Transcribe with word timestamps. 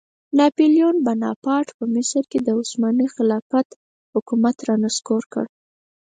ناپیلیون 0.37 0.97
بناپارټ 1.05 1.67
په 1.77 1.85
مصر 1.95 2.23
کې 2.31 2.39
د 2.43 2.49
عثماني 2.59 3.07
خلافت 3.15 3.67
حکومت 4.13 4.55
رانسکور 4.69 5.23
کړ. 5.33 5.45